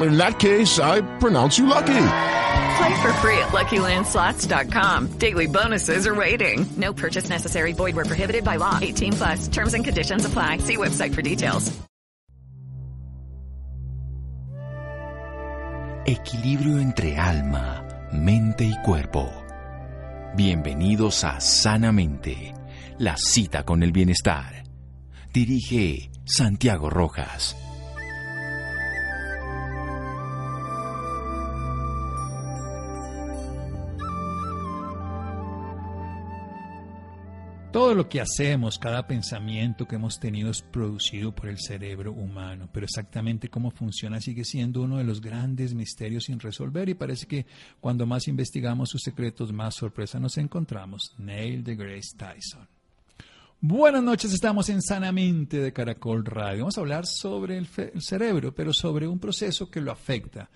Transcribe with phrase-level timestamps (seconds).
[0.00, 2.06] In that case, I pronounce you lucky.
[2.78, 5.18] Play for free at LuckyLandSlots.com.
[5.18, 6.66] Daily bonuses are waiting.
[6.76, 7.72] No purchase necessary.
[7.72, 8.78] Void where prohibited by law.
[8.80, 9.48] 18 plus.
[9.48, 10.58] Terms and conditions apply.
[10.58, 11.72] See website for details.
[16.06, 19.30] Equilibrio entre alma, mente y cuerpo.
[20.34, 22.54] Bienvenidos a Sanamente,
[22.98, 24.64] la cita con el bienestar.
[25.32, 27.54] Dirige Santiago Rojas.
[37.72, 42.68] Todo lo que hacemos, cada pensamiento que hemos tenido es producido por el cerebro humano,
[42.72, 47.28] pero exactamente cómo funciona sigue siendo uno de los grandes misterios sin resolver y parece
[47.28, 47.46] que
[47.80, 51.14] cuando más investigamos sus secretos, más sorpresa nos encontramos.
[51.18, 52.66] Neil deGrasse Tyson.
[53.60, 56.62] Buenas noches, estamos en Sanamente de Caracol Radio.
[56.62, 57.68] Vamos a hablar sobre el
[58.02, 60.50] cerebro, pero sobre un proceso que lo afecta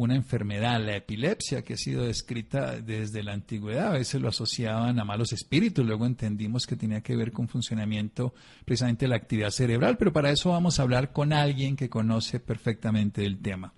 [0.00, 3.88] una enfermedad, la epilepsia, que ha sido descrita desde la antigüedad.
[3.88, 8.32] A veces lo asociaban a malos espíritus, luego entendimos que tenía que ver con funcionamiento
[8.64, 12.40] precisamente de la actividad cerebral, pero para eso vamos a hablar con alguien que conoce
[12.40, 13.74] perfectamente el tema.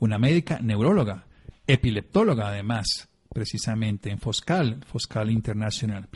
[0.00, 1.26] Una médica neuróloga,
[1.68, 6.08] epileptóloga además, precisamente en Foscal, Foscal International.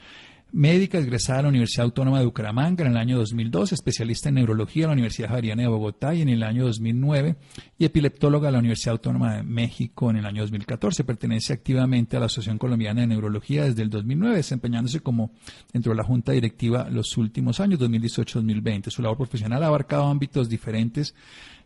[0.57, 4.85] Médica egresada a la Universidad Autónoma de Bucaramanga en el año 2002, especialista en neurología
[4.85, 7.37] en la Universidad Javeriana de Bogotá y en el año 2009,
[7.79, 11.05] y epileptóloga a la Universidad Autónoma de México en el año 2014.
[11.05, 15.31] Pertenece activamente a la Asociación Colombiana de Neurología desde el 2009, desempeñándose como
[15.75, 18.89] dentro de la Junta Directiva los últimos años, 2018-2020.
[18.89, 21.15] Su labor profesional ha abarcado ámbitos diferentes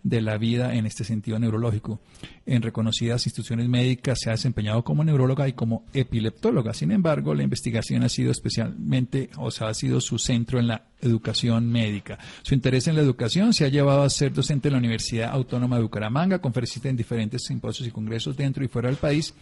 [0.02, 2.00] de la vida en este sentido neurológico.
[2.46, 6.74] En reconocidas instituciones médicas se ha desempeñado como neuróloga y como epileptóloga.
[6.74, 10.84] Sin embargo, la investigación ha sido especialmente, o sea, ha sido su centro en la
[11.00, 12.18] educación médica.
[12.42, 15.76] Su interés en la educación se ha llevado a ser docente en la Universidad Autónoma
[15.76, 19.34] de Bucaramanga, conferencista en diferentes simposios y congresos dentro y fuera del país.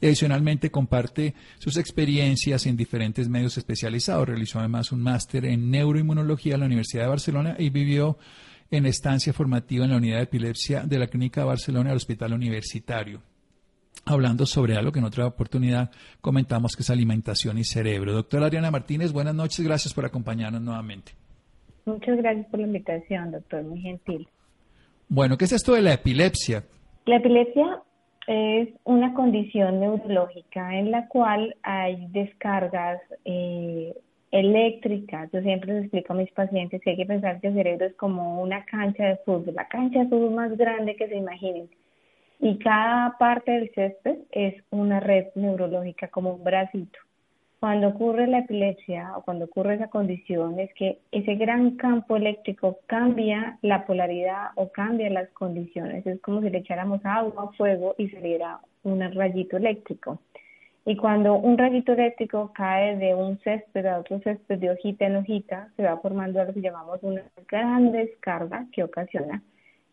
[0.00, 4.28] Y adicionalmente comparte sus experiencias en diferentes medios especializados.
[4.28, 8.18] Realizó además un máster en neuroinmunología en la Universidad de Barcelona y vivió
[8.70, 12.32] en estancia formativa en la unidad de epilepsia de la Clínica de Barcelona del Hospital
[12.32, 13.20] Universitario.
[14.06, 18.12] Hablando sobre algo que en otra oportunidad comentamos que es alimentación y cerebro.
[18.12, 21.12] Doctora Adriana Martínez, buenas noches, gracias por acompañarnos nuevamente.
[21.86, 24.28] Muchas gracias por la invitación, doctor, muy gentil.
[25.08, 26.64] Bueno, ¿qué es esto de la epilepsia?
[27.06, 27.82] La epilepsia
[28.26, 33.94] es una condición neurológica en la cual hay descargas eh,
[34.34, 35.28] eléctrica.
[35.32, 37.94] Yo siempre les explico a mis pacientes que hay que pensar que el cerebro es
[37.94, 41.70] como una cancha de fútbol, la cancha de fútbol más grande que se imaginen.
[42.40, 46.98] Y cada parte del césped es una red neurológica, como un bracito.
[47.60, 52.80] Cuando ocurre la epilepsia o cuando ocurre esa condición es que ese gran campo eléctrico
[52.86, 56.04] cambia la polaridad o cambia las condiciones.
[56.06, 60.18] Es como si le echáramos agua, fuego y saliera un rayito eléctrico.
[60.86, 65.16] Y cuando un rayito eléctrico cae de un césped a otro césped, de hojita en
[65.16, 69.42] hojita, se va formando lo que llamamos una gran descarga que ocasiona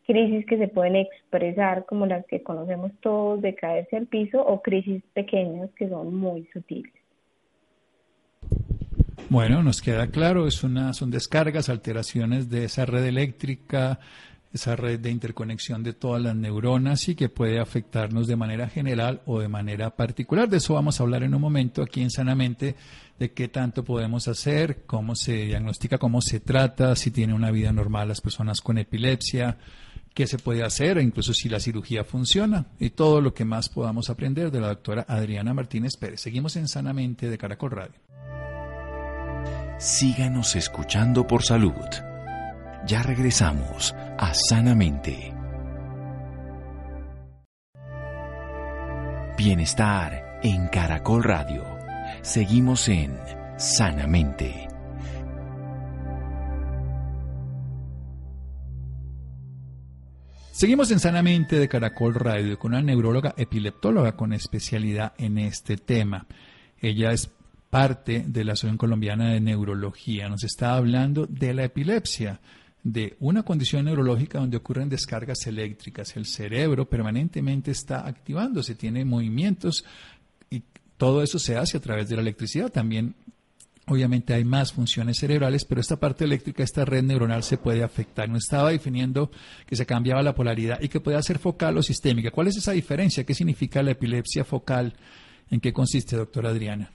[0.06, 4.62] crisis que se pueden expresar como las que conocemos todos de caerse al piso o
[4.62, 6.94] crisis pequeñas que son muy sutiles.
[9.30, 14.00] Bueno, nos queda claro, es una, son descargas, alteraciones de esa red eléctrica,
[14.53, 19.21] esa red de interconexión de todas las neuronas y que puede afectarnos de manera general
[19.25, 20.50] o de manera particular.
[20.50, 22.75] De eso vamos a hablar en un momento aquí en Sanamente,
[23.18, 27.71] de qué tanto podemos hacer, cómo se diagnostica, cómo se trata, si tiene una vida
[27.71, 29.57] normal las personas con epilepsia,
[30.13, 33.69] qué se puede hacer, e incluso si la cirugía funciona y todo lo que más
[33.69, 36.21] podamos aprender de la doctora Adriana Martínez Pérez.
[36.21, 37.94] Seguimos en Sanamente de Caracol Radio.
[39.77, 42.11] Síganos escuchando por salud.
[42.88, 45.31] Ya regresamos a Sanamente.
[49.38, 51.63] Bienestar en Caracol Radio.
[52.24, 53.16] Seguimos en
[53.57, 54.68] Sanamente.
[60.51, 66.25] Seguimos en Sanamente de Caracol Radio con una neuróloga epileptóloga con especialidad en este tema.
[66.80, 67.30] Ella es
[67.69, 70.30] parte de la Asociación Colombiana de Neurología.
[70.30, 72.42] Nos está hablando de la epilepsia,
[72.83, 76.16] de una condición neurológica donde ocurren descargas eléctricas.
[76.16, 79.86] El cerebro permanentemente está activándose, tiene movimientos
[80.50, 80.63] y
[80.98, 82.72] todo eso se hace a través de la electricidad.
[82.72, 83.16] También
[83.88, 88.30] Obviamente hay más funciones cerebrales, pero esta parte eléctrica, esta red neuronal se puede afectar.
[88.30, 89.31] No estaba definiendo
[89.66, 92.31] que se cambiaba la polaridad y que puede ser focal o sistémica.
[92.31, 93.25] ¿Cuál es esa diferencia?
[93.25, 94.94] ¿Qué significa la epilepsia focal?
[95.50, 96.92] ¿En qué consiste, doctora Adriana?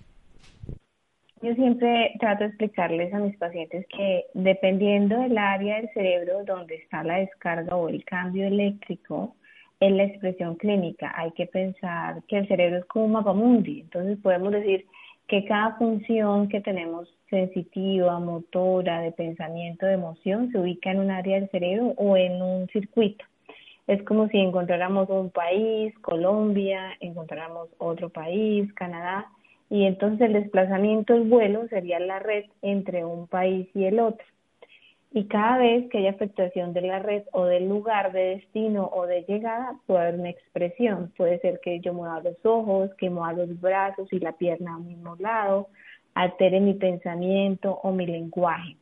[1.42, 6.76] Yo siempre trato de explicarles a mis pacientes que dependiendo del área del cerebro donde
[6.76, 9.36] está la descarga o el cambio eléctrico,
[9.80, 13.80] en la expresión clínica hay que pensar que el cerebro es como un mapamundi.
[13.80, 14.86] Entonces podemos decir
[15.28, 21.10] que cada función que tenemos sensitiva, motora, de pensamiento, de emoción, se ubica en un
[21.10, 23.26] área del cerebro o en un circuito.
[23.86, 29.26] Es como si encontráramos un país, Colombia, encontráramos otro país, Canadá,
[29.70, 34.26] y entonces el desplazamiento, el vuelo, sería la red entre un país y el otro
[35.16, 39.06] y cada vez que hay afectación de la red o del lugar de destino o
[39.06, 41.10] de llegada, puede haber una expresión.
[41.16, 44.82] Puede ser que yo mueva los ojos, que mueva los brazos y la pierna al
[44.82, 45.68] mismo lado,
[46.12, 48.76] altere mi pensamiento o mi lenguaje.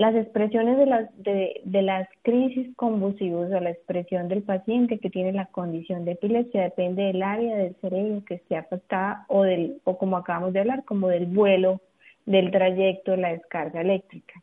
[0.00, 5.10] Las expresiones de las, de, de las crisis convulsivas o la expresión del paciente que
[5.10, 9.82] tiene la condición de epilepsia depende del área del cerebro que esté afectada o, del,
[9.84, 11.82] o como acabamos de hablar, como del vuelo,
[12.24, 14.40] del trayecto, la descarga eléctrica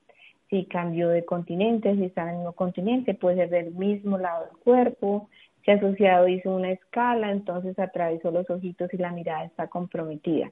[0.51, 4.45] si cambió de continente, si está en el mismo continente, puede ser del mismo lado
[4.45, 5.27] del cuerpo,
[5.65, 10.51] si asociado hizo una escala, entonces atravesó los ojitos y la mirada está comprometida.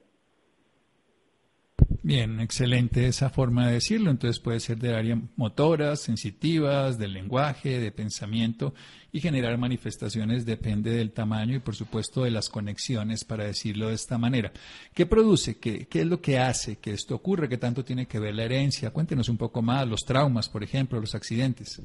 [2.06, 4.12] Bien, excelente esa forma de decirlo.
[4.12, 8.74] Entonces puede ser del área motoras, sensitivas, del lenguaje, de pensamiento
[9.10, 13.96] y generar manifestaciones depende del tamaño y por supuesto de las conexiones, para decirlo de
[13.96, 14.52] esta manera.
[14.94, 15.58] ¿Qué produce?
[15.58, 17.48] ¿Qué, qué es lo que hace que esto ocurra?
[17.48, 18.92] ¿Qué tanto tiene que ver la herencia?
[18.92, 21.84] Cuéntenos un poco más, los traumas, por ejemplo, los accidentes.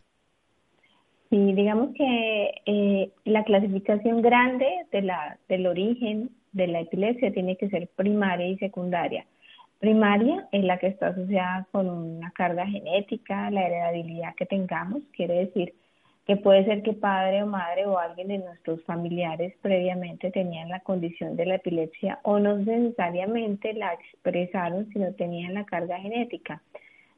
[1.31, 7.57] Sí, digamos que eh, la clasificación grande de la, del origen de la epilepsia tiene
[7.57, 9.25] que ser primaria y secundaria
[9.81, 15.45] primaria es la que está asociada con una carga genética, la heredabilidad que tengamos, quiere
[15.45, 15.73] decir
[16.25, 20.79] que puede ser que padre o madre o alguien de nuestros familiares previamente tenían la
[20.81, 26.61] condición de la epilepsia o no necesariamente la expresaron, sino tenían la carga genética.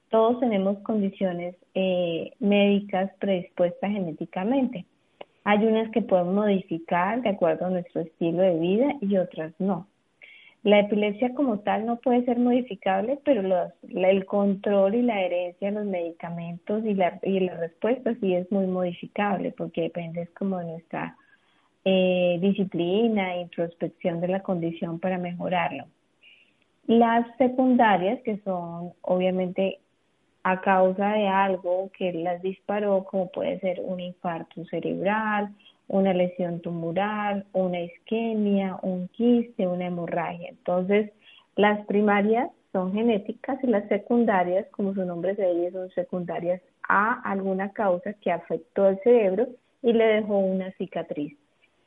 [0.09, 4.85] Todos tenemos condiciones eh, médicas predispuestas genéticamente.
[5.43, 9.87] Hay unas que podemos modificar de acuerdo a nuestro estilo de vida y otras no.
[10.63, 15.85] La epilepsia como tal no puede ser modificable, pero el control y la herencia los
[15.85, 21.17] medicamentos y la, y la respuesta sí es muy modificable porque depende como de nuestra
[21.83, 25.85] eh, disciplina e introspección de la condición para mejorarlo.
[26.87, 29.79] Las secundarias, que son obviamente
[30.43, 35.49] a causa de algo que las disparó, como puede ser un infarto cerebral,
[35.87, 40.49] una lesión tumoral, una isquemia, un quiste, una hemorragia.
[40.49, 41.11] Entonces,
[41.55, 47.21] las primarias son genéticas y las secundarias, como su nombre se dice, son secundarias a
[47.29, 49.47] alguna causa que afectó el cerebro
[49.81, 51.37] y le dejó una cicatriz.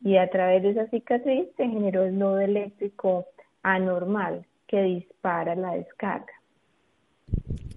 [0.03, 3.27] Y a través de esa cicatriz se generó el nodo eléctrico
[3.63, 6.33] anormal que dispara la descarga.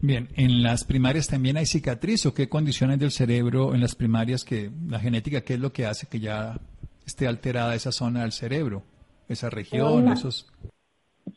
[0.01, 4.45] Bien, ¿en las primarias también hay cicatriz o qué condiciones del cerebro en las primarias
[4.45, 6.55] que la genética, qué es lo que hace que ya
[7.05, 8.83] esté alterada esa zona del cerebro,
[9.27, 10.47] esa región, esos...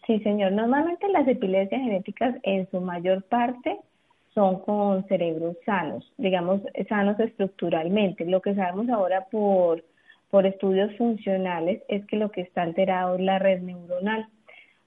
[0.06, 0.52] Sí, señor.
[0.52, 3.78] Normalmente las epilepsias genéticas en su mayor parte
[4.34, 8.24] son con cerebros sanos, digamos, sanos estructuralmente.
[8.24, 9.84] Lo que sabemos ahora por,
[10.30, 14.28] por estudios funcionales es que lo que está alterado es la red neuronal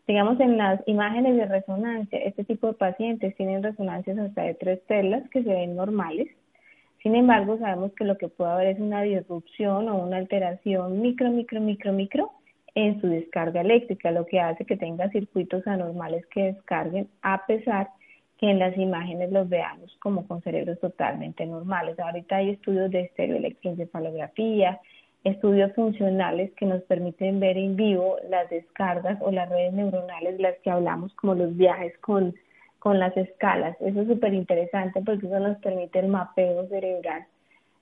[0.08, 4.86] digamos, en las imágenes de resonancia, este tipo de pacientes tienen resonancias hasta de tres
[4.88, 6.28] telas que se ven normales.
[7.02, 11.30] Sin embargo, sabemos que lo que puede haber es una disrupción o una alteración micro,
[11.30, 12.32] micro, micro, micro
[12.76, 17.90] en su descarga eléctrica, lo que hace que tenga circuitos anormales que descarguen, a pesar
[18.38, 21.98] que en las imágenes los veamos como con cerebros totalmente normales.
[22.00, 24.80] Ahorita hay estudios de estereoelectroencefalografía,
[25.26, 30.56] estudios funcionales que nos permiten ver en vivo las descargas o las redes neuronales, las
[30.60, 32.36] que hablamos como los viajes con,
[32.78, 33.76] con las escalas.
[33.82, 37.26] Eso es súper interesante porque eso nos permite el mapeo cerebral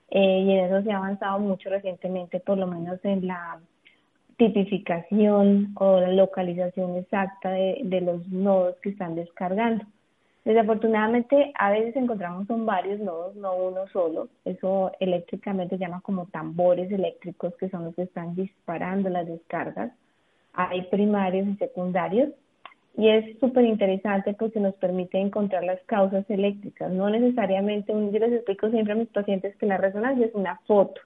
[0.10, 3.60] eh, y en eso se ha avanzado mucho recientemente, por lo menos en la
[4.38, 9.84] tipificación o la localización exacta de, de los nodos que están descargando.
[10.46, 14.28] Desafortunadamente, a veces encontramos son varios nodos, no uno solo.
[14.44, 19.94] Eso eléctricamente se llama como tambores eléctricos, que son los que están disparando las descargas.
[20.54, 22.32] Hay primarios y secundarios.
[22.96, 26.92] Y es súper interesante porque nos permite encontrar las causas eléctricas.
[26.92, 31.02] No necesariamente, yo les explico siempre a mis pacientes que la resonancia es una foto.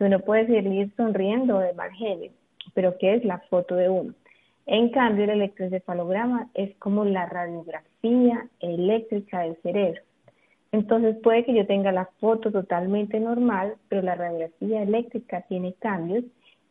[0.00, 2.32] Uno puede seguir sonriendo de mal genio,
[2.74, 4.14] pero ¿qué es la foto de uno?
[4.66, 10.00] En cambio, el electroencefalograma es como la radiografía eléctrica del cerebro.
[10.70, 16.24] Entonces puede que yo tenga la foto totalmente normal, pero la radiografía eléctrica tiene cambios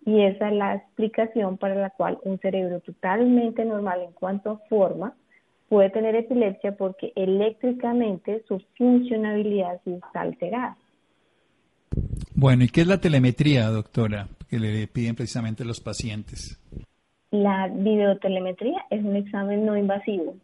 [0.05, 4.57] y esa es la explicación para la cual un cerebro totalmente normal en cuanto a
[4.69, 5.13] forma
[5.69, 10.77] puede tener epilepsia porque eléctricamente su funcionabilidad sí está alterada.
[12.33, 16.59] Bueno, ¿y qué es la telemetría, doctora, que le piden precisamente los pacientes?
[17.31, 20.35] La videotelemetría es un examen no invasivo,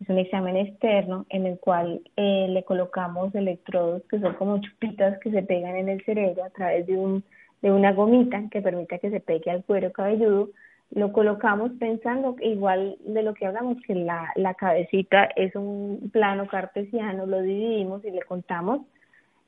[0.00, 5.18] es un examen externo en el cual eh, le colocamos electrodos que son como chupitas
[5.18, 7.24] que se pegan en el cerebro a través de, un,
[7.60, 10.50] de una gomita que permita que se pegue al cuero cabelludo.
[10.92, 16.46] Lo colocamos pensando igual de lo que hablamos, que la, la cabecita es un plano
[16.46, 18.82] cartesiano, lo dividimos y le contamos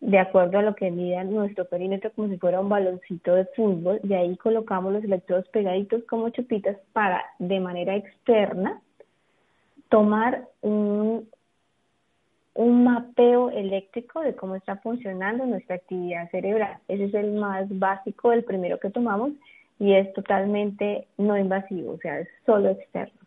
[0.04, 4.00] de acuerdo a lo que mida nuestro perímetro como si fuera un baloncito de fútbol
[4.02, 8.82] y ahí colocamos los electrodos pegaditos como chupitas para de manera externa
[9.88, 11.26] tomar un,
[12.52, 16.76] un mapeo eléctrico de cómo está funcionando nuestra actividad cerebral.
[16.86, 19.30] Ese es el más básico, el primero que tomamos
[19.78, 23.23] y es totalmente no invasivo, o sea, es solo externo.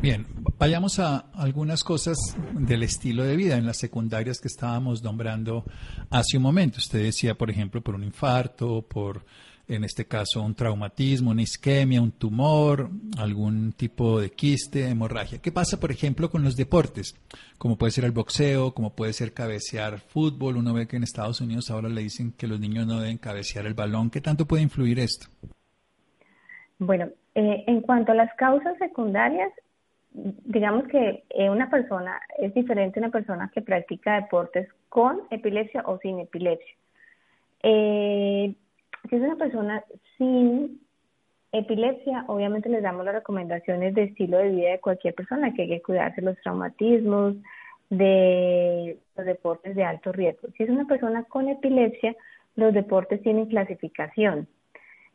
[0.00, 0.26] Bien,
[0.58, 2.16] vayamos a algunas cosas
[2.54, 5.64] del estilo de vida en las secundarias que estábamos nombrando
[6.10, 6.78] hace un momento.
[6.78, 9.24] Usted decía, por ejemplo, por un infarto, por,
[9.68, 15.38] en este caso, un traumatismo, una isquemia, un tumor, algún tipo de quiste, hemorragia.
[15.38, 17.14] ¿Qué pasa, por ejemplo, con los deportes?
[17.58, 20.56] Como puede ser el boxeo, como puede ser cabecear fútbol.
[20.56, 23.66] Uno ve que en Estados Unidos ahora le dicen que los niños no deben cabecear
[23.66, 24.10] el balón.
[24.10, 25.28] ¿Qué tanto puede influir esto?
[26.78, 29.52] Bueno, eh, en cuanto a las causas secundarias,
[30.12, 35.82] digamos que eh, una persona es diferente a una persona que practica deportes con epilepsia
[35.86, 36.74] o sin epilepsia.
[37.62, 38.54] Eh,
[39.08, 39.82] si es una persona
[40.18, 40.80] sin
[41.52, 45.68] epilepsia, obviamente les damos las recomendaciones de estilo de vida de cualquier persona, que hay
[45.68, 47.36] que cuidarse los traumatismos,
[47.92, 50.48] de los deportes de alto riesgo.
[50.56, 52.16] Si es una persona con epilepsia,
[52.56, 54.48] los deportes tienen clasificación.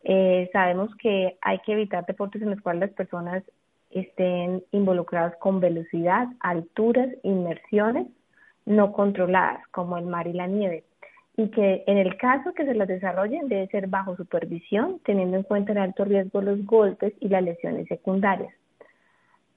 [0.04, 3.44] Eh, sabemos que hay que evitar deportes en los cuales las personas
[3.92, 8.08] estén involucradas con velocidad, alturas, inmersiones
[8.66, 10.84] no controladas, como el mar y la nieve,
[11.38, 15.44] y que en el caso que se las desarrollen debe ser bajo supervisión, teniendo en
[15.44, 18.54] cuenta el alto riesgo los golpes y las lesiones secundarias.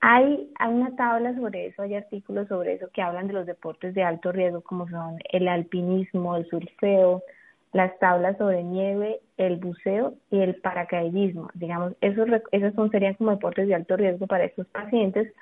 [0.00, 3.94] Hay, hay una tabla sobre eso, hay artículos sobre eso que hablan de los deportes
[3.94, 7.22] de alto riesgo como son el alpinismo, el surfeo,
[7.72, 11.50] las tablas sobre nieve, el buceo y el paracaidismo.
[11.54, 15.32] Digamos, esos, esos serían como deportes de alto riesgo para estos pacientes,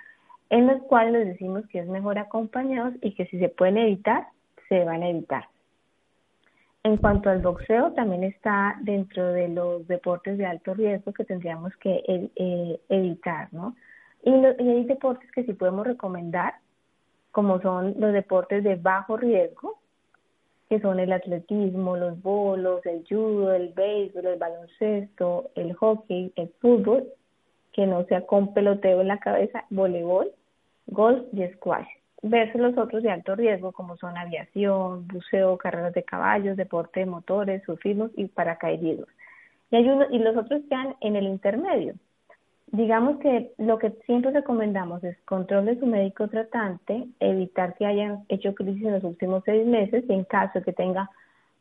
[0.51, 4.27] en los cuales les decimos que es mejor acompañados y que si se pueden evitar,
[4.69, 5.45] se van a evitar.
[6.85, 11.75] En cuanto al boxeo, también está dentro de los deportes de alto riesgo que tendríamos
[11.77, 13.75] que eh, evitar, ¿no?
[14.23, 16.55] Y, y hay deportes que sí podemos recomendar,
[17.33, 19.79] como son los deportes de bajo riesgo,
[20.69, 26.49] que son el atletismo, los bolos, el judo, el béisbol, el baloncesto, el hockey, el
[26.61, 27.09] fútbol,
[27.73, 30.31] que no sea con peloteo en la cabeza, voleibol,
[30.87, 31.87] golf y squash.
[32.23, 37.07] Verse los otros de alto riesgo como son aviación, buceo, carreras de caballos, deporte de
[37.07, 39.07] motores, surfismo y paracaidismo.
[39.71, 41.95] Y, hay y los otros quedan en el intermedio,
[42.73, 48.25] Digamos que lo que siempre recomendamos es control de su médico tratante, evitar que hayan
[48.29, 51.11] hecho crisis en los últimos seis meses y en caso que tenga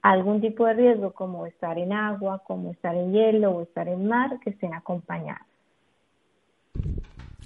[0.02, 4.08] algún tipo de riesgo como estar en agua, como estar en hielo o estar en
[4.08, 5.48] mar, que estén acompañados.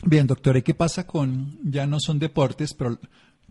[0.04, 2.98] Bien, doctora, ¿y qué pasa con, ya no son deportes, pero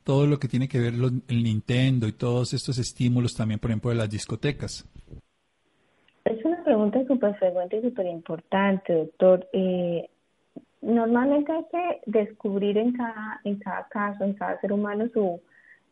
[0.02, 0.94] todo lo que tiene que ver
[1.28, 4.84] el Nintendo y todos estos estímulos también, por ejemplo, de las discotecas?
[6.70, 9.44] Pregunta súper frecuente y súper importante, doctor.
[9.52, 10.08] Eh,
[10.80, 15.40] normalmente hay que descubrir en cada, en cada caso, en cada ser humano, su,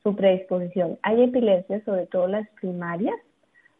[0.04, 0.96] su predisposición.
[1.02, 3.16] Hay epilepsias, sobre todo las primarias,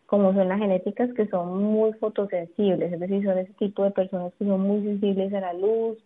[0.07, 4.33] como son las genéticas, que son muy fotosensibles, es decir, son ese tipo de personas
[4.37, 5.99] que son muy sensibles a la luz,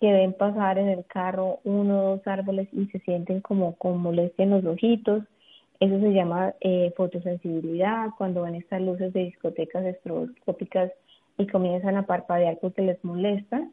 [0.00, 3.98] que ven pasar en el carro uno o dos árboles y se sienten como con
[3.98, 5.22] molestia en los ojitos
[5.82, 10.92] eso se llama eh, fotosensibilidad, cuando ven estas luces de discotecas estroboscópicas
[11.38, 13.68] y comienzan a parpadear porque les molesta.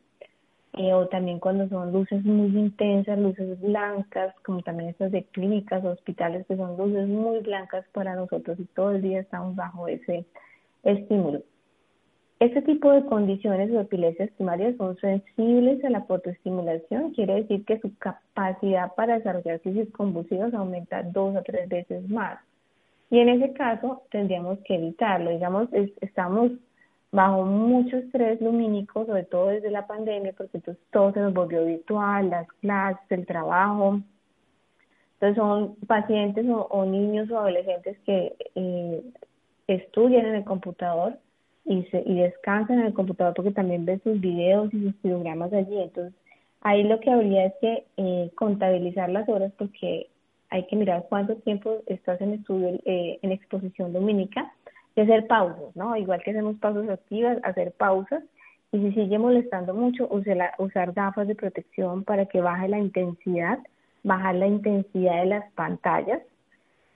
[0.73, 5.83] eh, o también cuando son luces muy intensas, luces blancas, como también estas de clínicas,
[5.85, 10.25] hospitales, que son luces muy blancas para nosotros y todo el día estamos bajo ese
[10.83, 11.43] estímulo.
[12.39, 17.81] Este tipo de condiciones o epilepsias primarias son sensibles a la fotoestimulación, quiere decir que
[17.81, 22.39] su capacidad para desarrollar crisis convulsivas aumenta dos a tres veces más.
[23.09, 25.31] Y en ese caso tendríamos que evitarlo.
[25.31, 25.67] Digamos,
[25.99, 26.51] estamos
[27.11, 31.65] bajo mucho estrés lumínico, sobre todo desde la pandemia, porque entonces todo se nos volvió
[31.65, 33.99] virtual, las clases, el trabajo.
[35.15, 39.03] Entonces son pacientes o, niños o adolescentes que eh,
[39.67, 41.17] estudian en el computador
[41.65, 45.53] y, se, y descansan en el computador porque también ven sus videos y sus programas
[45.53, 45.79] allí.
[45.79, 46.13] Entonces,
[46.61, 50.07] ahí lo que habría es que eh, contabilizar las horas porque
[50.49, 54.51] hay que mirar cuánto tiempo estás en estudio, eh, en exposición lumínica
[54.95, 55.95] y hacer pausas, ¿no?
[55.95, 58.23] Igual que hacemos pausas activas, hacer pausas.
[58.71, 63.59] Y si sigue molestando mucho, usar, usar gafas de protección para que baje la intensidad,
[64.03, 66.21] bajar la intensidad de las pantallas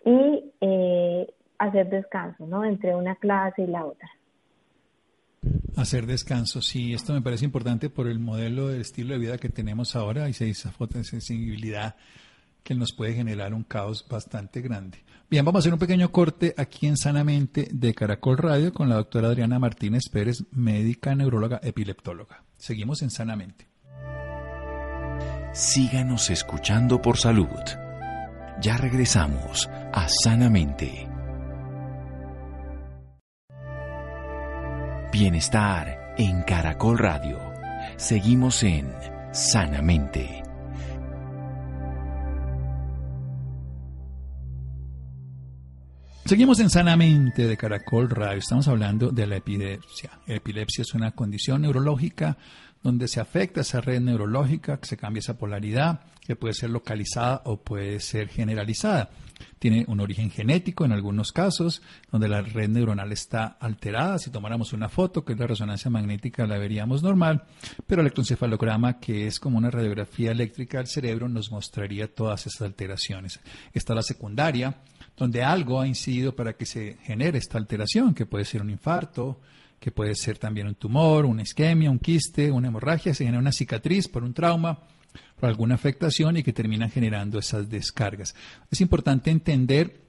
[0.05, 1.27] y eh,
[1.58, 2.63] hacer descanso, ¿no?
[2.65, 4.10] Entre una clase y la otra.
[5.76, 9.50] Hacer descanso, sí, esto me parece importante por el modelo de estilo de vida que
[9.50, 10.74] tenemos ahora y esa
[11.04, 11.96] sensibilidad
[12.64, 15.00] que nos puede generar un caos bastante grande.
[15.30, 18.96] Bien, vamos a hacer un pequeño corte aquí en Sanamente de Caracol Radio con la
[18.96, 22.44] doctora Adriana Martínez Pérez, médica, neuróloga, epileptóloga.
[22.58, 23.68] Seguimos en Sanamente.
[25.54, 27.48] Síganos escuchando por salud.
[28.62, 31.12] Ya regresamos a Sanamente.
[35.24, 37.39] Bienestar en Caracol Radio.
[37.96, 38.92] Seguimos en
[39.32, 40.44] Sanamente.
[46.25, 48.39] Seguimos en Sanamente de Caracol Radio.
[48.39, 50.20] Estamos hablando de la epilepsia.
[50.27, 52.38] Epilepsia es una condición neurológica
[52.84, 57.42] donde se afecta esa red neurológica, que se cambia esa polaridad, que puede ser localizada
[57.46, 59.10] o puede ser generalizada.
[59.60, 64.20] Tiene un origen genético en algunos casos, donde la red neuronal está alterada.
[64.20, 67.44] Si tomáramos una foto, que es la resonancia magnética, la veríamos normal,
[67.88, 72.62] pero el electroencefalograma, que es como una radiografía eléctrica del cerebro, nos mostraría todas esas
[72.64, 73.40] alteraciones.
[73.74, 74.75] Está la secundaria,
[75.16, 79.40] donde algo ha incidido para que se genere esta alteración, que puede ser un infarto,
[79.83, 83.51] que puede ser también un tumor, una isquemia, un quiste, una hemorragia, se genera una
[83.51, 84.79] cicatriz por un trauma,
[85.37, 88.33] por alguna afectación y que termina generando esas descargas.
[88.72, 90.02] Es importante entender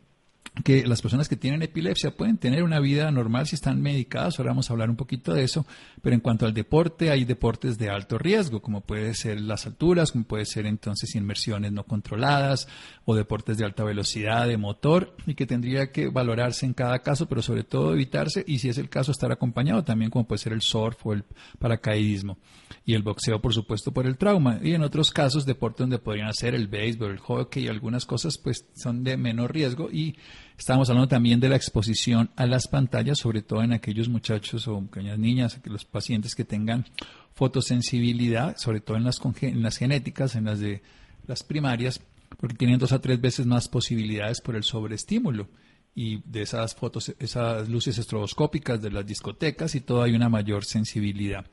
[0.62, 4.52] que las personas que tienen epilepsia pueden tener una vida normal si están medicadas, ahora
[4.52, 5.66] vamos a hablar un poquito de eso,
[6.00, 10.12] pero en cuanto al deporte, hay deportes de alto riesgo, como puede ser las alturas,
[10.12, 12.68] como puede ser entonces inmersiones no controladas
[13.04, 17.26] o deportes de alta velocidad, de motor, y que tendría que valorarse en cada caso,
[17.26, 20.52] pero sobre todo evitarse, y si es el caso, estar acompañado también, como puede ser
[20.52, 21.24] el surf o el
[21.59, 22.38] paracaidismo,
[22.87, 26.28] y el boxeo, por supuesto, por el trauma, y en otros casos, deportes donde podrían
[26.28, 30.16] hacer el béisbol, el hockey y algunas cosas, pues son de menor riesgo y
[30.59, 34.81] Estamos hablando también de la exposición a las pantallas, sobre todo en aquellos muchachos o
[34.83, 36.87] pequeñas niñas, los pacientes que tengan
[37.35, 40.83] fotosensibilidad, sobre todo en las, en las genéticas, en las de
[41.27, 42.01] las primarias,
[42.38, 45.49] porque tienen dos a tres veces más posibilidades por el sobreestímulo
[45.94, 50.64] y de esas fotos, esas luces estroboscópicas de las discotecas y todo hay una mayor
[50.64, 51.47] sensibilidad.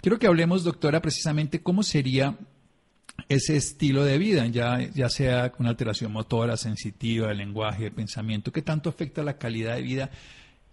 [0.00, 2.38] Quiero que hablemos, doctora, precisamente cómo sería
[3.28, 8.52] ese estilo de vida, ya, ya sea con alteración motora, sensitiva, de lenguaje, de pensamiento,
[8.52, 10.10] qué tanto afecta la calidad de vida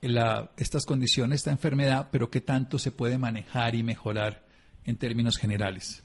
[0.02, 4.42] la, estas condiciones, esta enfermedad, pero qué tanto se puede manejar y mejorar
[4.86, 6.04] en términos generales.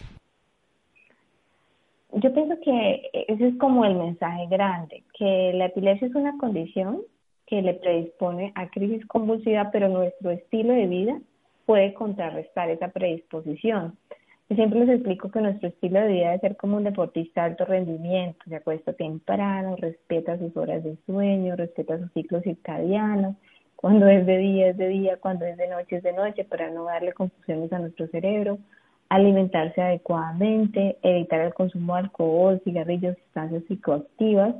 [2.14, 7.00] Yo pienso que ese es como el mensaje grande, que la epilepsia es una condición
[7.46, 11.20] que le predispone a crisis convulsiva, pero nuestro estilo de vida
[11.64, 13.96] puede contrarrestar esa predisposición
[14.55, 17.65] siempre les explico que nuestro estilo de vida debe ser como un deportista de alto
[17.65, 23.37] rendimiento, se acuesta temprano, respeta sus horas de sueño, respeta sus ciclos circadianos,
[23.77, 26.71] cuando es de día es de día, cuando es de noche es de noche, para
[26.71, 28.59] no darle confusiones a nuestro cerebro,
[29.09, 34.55] alimentarse adecuadamente, evitar el consumo de alcohol, cigarrillos, sustancias psicoactivas,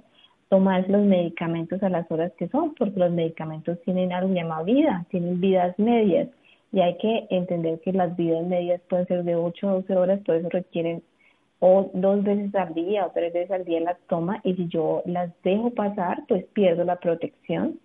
[0.49, 5.07] tomar los medicamentos a las horas que son, porque los medicamentos tienen algo llamado vida,
[5.11, 6.29] tienen vidas medias
[6.73, 10.21] y hay que entender que las vidas medias pueden ser de 8 a 12 horas,
[10.25, 11.03] por eso requieren
[11.65, 15.03] o dos veces al día o tres veces al día las toma y si yo
[15.07, 17.79] las dejo pasar, pues pierdo la protección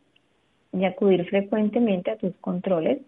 [0.73, 2.99] y acudir frecuentemente a tus controles,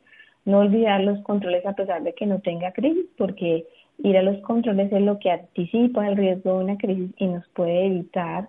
[0.45, 3.65] no olvidar los controles a pesar de que no tenga crisis, porque
[3.97, 7.47] ir a los controles es lo que anticipa el riesgo de una crisis y nos
[7.49, 8.47] puede evitar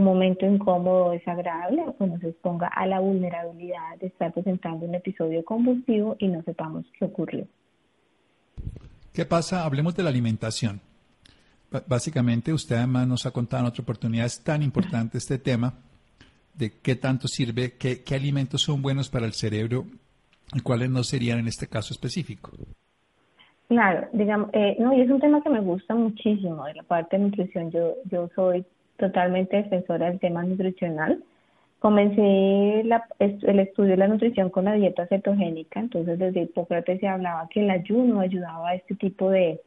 [0.00, 4.94] un momento incómodo desagradable o que nos exponga a la vulnerabilidad de estar presentando un
[4.94, 7.46] episodio convulsivo y no sepamos qué ocurrió.
[9.12, 9.64] ¿Qué pasa?
[9.64, 10.80] Hablemos de la alimentación.
[11.86, 15.74] básicamente, usted además nos ha contado en otra oportunidad, es tan importante este tema
[16.54, 19.84] de qué tanto sirve, qué, qué alimentos son buenos para el cerebro
[20.52, 22.50] y cuáles no serían en este caso específico.
[23.68, 27.16] Claro, digamos, eh, no, y es un tema que me gusta muchísimo de la parte
[27.16, 27.70] de nutrición.
[27.70, 28.64] Yo, yo soy
[29.00, 31.24] totalmente defensora del tema nutricional.
[31.80, 37.48] Comencé el estudio de la nutrición con la dieta cetogénica, entonces desde Hipócrates se hablaba
[37.48, 39.60] que el ayuno ayudaba a este tipo de,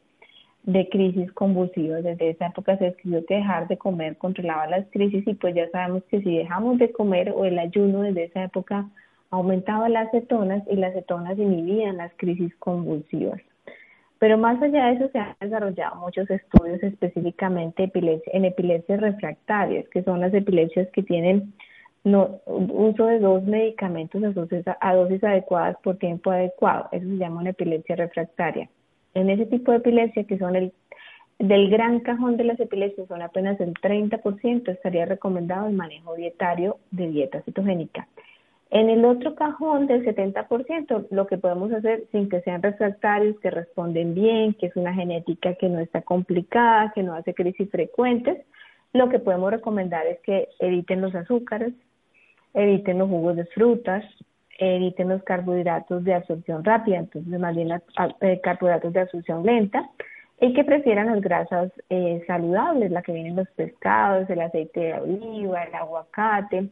[0.62, 2.04] de crisis convulsivas.
[2.04, 5.68] Desde esa época se escribió que dejar de comer controlaba las crisis y pues ya
[5.70, 8.88] sabemos que si dejamos de comer o el ayuno desde esa época
[9.30, 13.40] aumentaba las cetonas y las cetonas inhibían las crisis convulsivas.
[14.24, 17.92] Pero más allá de eso se han desarrollado muchos estudios específicamente
[18.32, 21.52] en epilepsias refractarias, que son las epilepsias que tienen
[22.04, 26.88] no, uso de dos medicamentos a dosis adecuadas por tiempo adecuado.
[26.92, 28.70] Eso se llama una epilepsia refractaria.
[29.12, 30.72] En ese tipo de epilepsia, que son el
[31.38, 36.78] del gran cajón de las epilepsias, son apenas el 30%, estaría recomendado el manejo dietario
[36.92, 38.08] de dieta cetogénica.
[38.70, 43.50] En el otro cajón del 70%, lo que podemos hacer sin que sean refractarios, que
[43.50, 48.38] responden bien, que es una genética que no está complicada, que no hace crisis frecuentes,
[48.92, 51.72] lo que podemos recomendar es que eviten los azúcares,
[52.54, 54.04] eviten los jugos de frutas,
[54.58, 59.90] eviten los carbohidratos de absorción rápida, entonces más bien eh, carbohidratos de absorción lenta,
[60.40, 64.94] y que prefieran las grasas eh, saludables, la que vienen los pescados, el aceite de
[64.94, 66.68] oliva, el aguacate,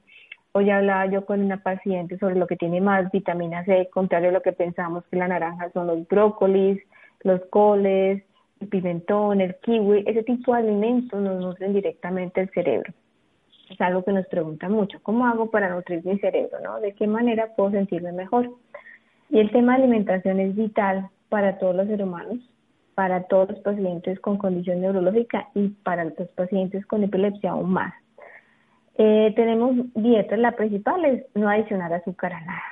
[0.54, 4.32] Hoy hablaba yo con una paciente sobre lo que tiene más vitamina C, contrario a
[4.32, 6.78] lo que pensamos que la naranja son los brócolis,
[7.22, 8.22] los coles,
[8.60, 12.92] el pimentón, el kiwi, ese tipo de alimentos nos nutren directamente el cerebro.
[13.70, 16.58] Es algo que nos preguntan mucho, ¿cómo hago para nutrir mi cerebro?
[16.62, 16.80] ¿no?
[16.80, 18.50] ¿De qué manera puedo sentirme mejor?
[19.30, 22.36] Y el tema de alimentación es vital para todos los seres humanos,
[22.94, 27.94] para todos los pacientes con condición neurológica y para los pacientes con epilepsia aún más.
[28.98, 32.71] Eh, tenemos dietas, la principal es no adicionar azúcar a nada.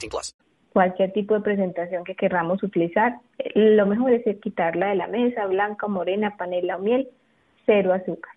[0.73, 3.19] Cualquier tipo de presentación que querramos utilizar,
[3.55, 7.09] lo mejor es quitarla de la mesa, blanca, morena, panela o miel,
[7.65, 8.33] cero azúcar.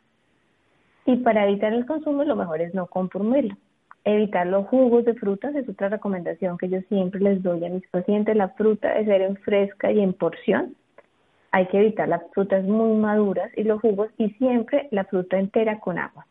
[1.06, 3.56] Y para evitar el consumo, lo mejor es no consumirlo.
[4.04, 7.86] Evitar los jugos de frutas es otra recomendación que yo siempre les doy a mis
[7.88, 8.36] pacientes.
[8.36, 10.74] La fruta debe ser en fresca y en porción.
[11.52, 15.78] Hay que evitar las frutas muy maduras y los jugos y siempre la fruta entera
[15.78, 16.26] con agua.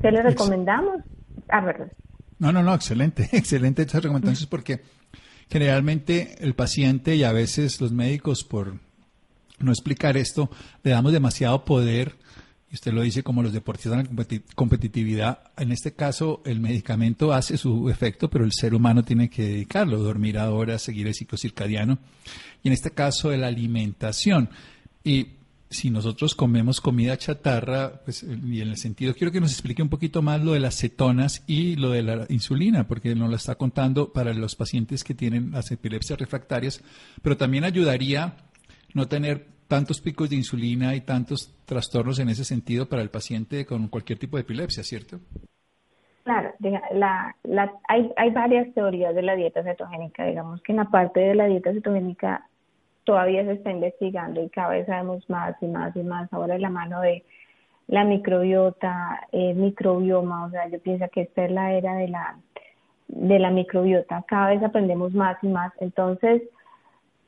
[0.00, 1.02] ¿Qué les recomendamos?
[1.48, 1.88] Ah, verdad.
[2.38, 4.80] No, no, no, excelente, excelente estas recomendaciones porque
[5.50, 8.78] generalmente el paciente y a veces los médicos por
[9.58, 10.50] no explicar esto,
[10.84, 12.16] le damos demasiado poder
[12.70, 17.32] y usted lo dice como los deportistas en la competitividad, en este caso el medicamento
[17.32, 21.38] hace su efecto, pero el ser humano tiene que dedicarlo, dormir ahora, seguir el ciclo
[21.38, 21.98] circadiano,
[22.62, 24.50] y en este caso la alimentación.
[25.02, 25.37] Y
[25.70, 29.90] si nosotros comemos comida chatarra, pues, y en el sentido, quiero que nos explique un
[29.90, 33.56] poquito más lo de las cetonas y lo de la insulina, porque nos lo está
[33.56, 36.82] contando para los pacientes que tienen las epilepsias refractarias,
[37.22, 38.36] pero también ayudaría
[38.94, 43.66] no tener tantos picos de insulina y tantos trastornos en ese sentido para el paciente
[43.66, 45.20] con cualquier tipo de epilepsia, ¿cierto?
[46.24, 46.52] Claro,
[46.92, 50.26] la, la, hay, hay varias teorías de la dieta cetogénica.
[50.26, 52.47] Digamos que en la parte de la dieta cetogénica
[53.08, 56.30] todavía se está investigando y cada vez sabemos más y más y más.
[56.30, 57.24] Ahora la mano de
[57.86, 62.36] la microbiota, el microbioma, o sea, yo pienso que esta es la era de la,
[63.08, 64.22] de la microbiota.
[64.28, 65.72] Cada vez aprendemos más y más.
[65.80, 66.42] Entonces,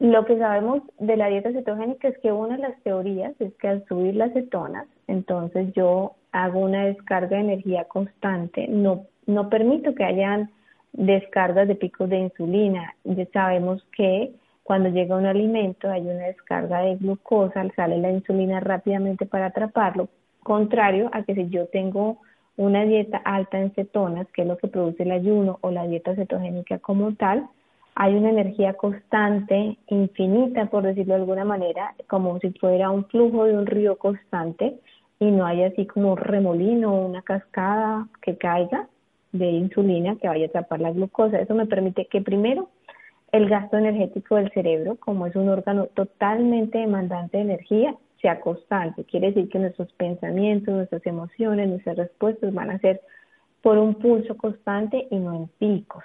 [0.00, 3.68] lo que sabemos de la dieta cetogénica es que una de las teorías es que
[3.68, 9.94] al subir las cetonas, entonces yo hago una descarga de energía constante, no, no permito
[9.94, 10.50] que hayan
[10.92, 12.94] descargas de picos de insulina.
[13.04, 14.34] Ya sabemos que
[14.70, 20.09] cuando llega un alimento hay una descarga de glucosa, sale la insulina rápidamente para atraparlo,
[20.44, 22.18] contrario a que si yo tengo
[22.56, 26.14] una dieta alta en cetonas, que es lo que produce el ayuno o la dieta
[26.14, 27.48] cetogénica como tal,
[27.96, 33.46] hay una energía constante, infinita, por decirlo de alguna manera, como si fuera un flujo
[33.46, 34.78] de un río constante
[35.18, 38.87] y no hay así como un remolino o una cascada que caiga
[39.33, 41.40] de insulina que vaya a atrapar la glucosa.
[41.40, 42.68] Eso me permite que primero
[43.32, 49.04] el gasto energético del cerebro, como es un órgano totalmente demandante de energía, sea constante.
[49.04, 53.00] Quiere decir que nuestros pensamientos, nuestras emociones, nuestras respuestas van a ser
[53.62, 56.04] por un pulso constante y no en picos.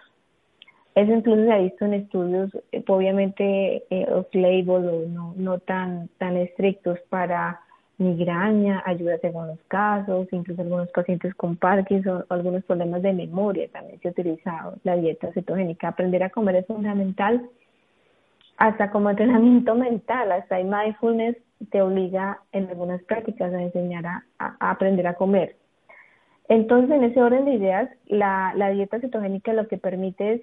[0.93, 6.07] Eso incluso se ha visto en estudios, eh, obviamente, eh, off-label o no, no tan,
[6.17, 7.59] tan estrictos para
[7.97, 13.67] migraña, ayuda en algunos casos, incluso algunos pacientes con Parkinson o algunos problemas de memoria
[13.69, 15.89] también se ha utilizado la dieta cetogénica.
[15.89, 17.49] Aprender a comer es fundamental
[18.58, 21.38] hasta como entrenamiento mental, hasta el mindfulness
[21.71, 24.23] te obliga en algunas prácticas a enseñar a,
[24.60, 25.55] aprender a comer.
[26.47, 30.41] Entonces, en ese orden de ideas, la, la dieta cetogénica lo que permite es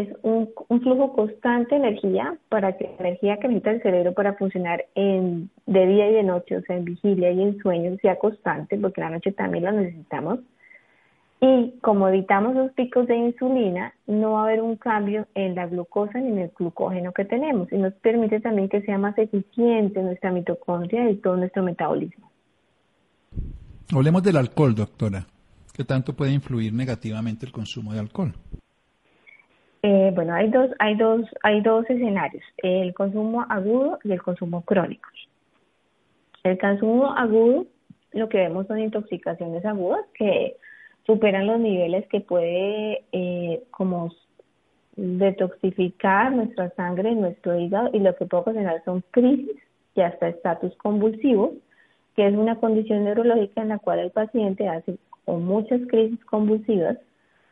[0.00, 4.12] es un, un, flujo constante de energía para que la energía que necesita el cerebro
[4.12, 7.96] para funcionar en, de día y de noche, o sea, en vigilia y en sueño,
[8.02, 10.40] sea constante, porque la noche también la necesitamos.
[11.40, 15.66] Y como evitamos los picos de insulina, no va a haber un cambio en la
[15.66, 17.70] glucosa ni en el glucógeno que tenemos.
[17.72, 22.30] Y nos permite también que sea más eficiente nuestra mitocondria y todo nuestro metabolismo.
[23.94, 25.26] Hablemos del alcohol, doctora.
[25.74, 28.34] ¿Qué tanto puede influir negativamente el consumo de alcohol?
[29.82, 34.62] Eh, bueno, hay dos, hay dos, hay dos escenarios: el consumo agudo y el consumo
[34.62, 35.08] crónico.
[36.44, 37.66] El consumo agudo,
[38.12, 40.56] lo que vemos son intoxicaciones agudas que
[41.06, 44.10] superan los niveles que puede eh, como
[44.96, 49.56] detoxificar nuestra sangre, nuestro hígado y lo que puede ocasionar son crisis
[49.94, 51.54] y hasta estatus convulsivo,
[52.16, 56.98] que es una condición neurológica en la cual el paciente hace o muchas crisis convulsivas,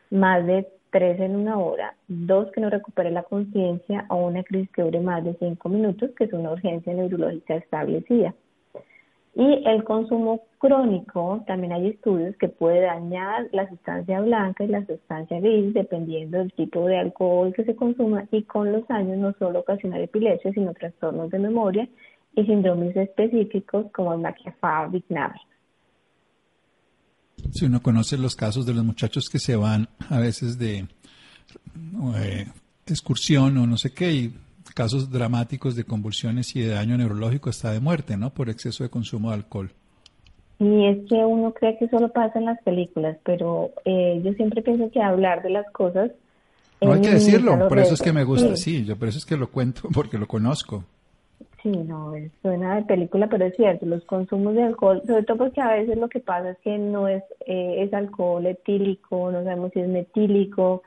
[0.09, 4.71] más de tres en una hora, dos que no recupere la conciencia o una crisis
[4.71, 8.33] que dure más de cinco minutos, que es una urgencia neurológica establecida.
[9.35, 14.85] Y el consumo crónico, también hay estudios que puede dañar la sustancia blanca y la
[14.85, 19.33] sustancia gris dependiendo del tipo de alcohol que se consuma y con los años no
[19.33, 21.89] solo ocasionar epilepsia, sino trastornos de memoria
[22.35, 25.03] y síndromes específicos como el Machiavelli
[27.51, 30.87] si uno conoce los casos de los muchachos que se van a veces de
[32.15, 32.47] eh,
[32.85, 34.33] excursión o no sé qué, y
[34.73, 38.33] casos dramáticos de convulsiones y de daño neurológico hasta de muerte, ¿no?
[38.33, 39.71] Por exceso de consumo de alcohol.
[40.59, 44.61] Y es que uno cree que solo pasa en las películas, pero eh, yo siempre
[44.61, 46.11] pienso que hablar de las cosas...
[46.81, 49.25] No hay que decirlo, por eso es que me gusta, sí, yo por eso es
[49.25, 50.83] que lo cuento, porque lo conozco.
[51.65, 55.61] Sí, no, suena de película, pero es cierto, los consumos de alcohol, sobre todo porque
[55.61, 59.71] a veces lo que pasa es que no es, eh, es alcohol etílico, no sabemos
[59.73, 60.83] si es metílico,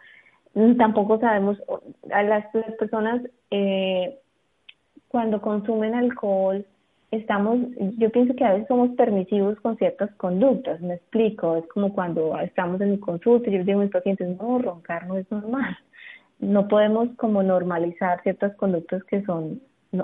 [0.55, 1.61] mm, tampoco sabemos,
[2.12, 2.47] a las,
[2.79, 4.21] personas eh,
[5.09, 6.64] cuando consumen alcohol,
[7.11, 7.59] estamos,
[7.97, 12.38] yo pienso que a veces somos permisivos con ciertas conductas, me explico, es como cuando
[12.38, 15.77] estamos en mi consulta, yo digo a mis pacientes, no, roncar no es normal,
[16.38, 19.61] no podemos como normalizar ciertas conductas que son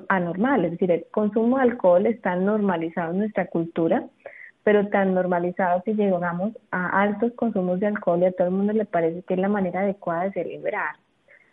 [0.09, 4.05] anormal, es decir, el consumo de alcohol está normalizado en nuestra cultura,
[4.63, 8.73] pero tan normalizado que llegamos a altos consumos de alcohol y a todo el mundo
[8.73, 10.97] le parece que es la manera adecuada de celebrar.